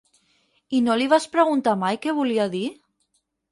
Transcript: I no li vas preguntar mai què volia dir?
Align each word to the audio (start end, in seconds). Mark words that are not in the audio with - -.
I 0.77 0.79
no 0.85 0.95
li 1.01 1.09
vas 1.11 1.27
preguntar 1.35 1.75
mai 1.85 2.01
què 2.07 2.17
volia 2.23 2.51
dir? 2.57 2.65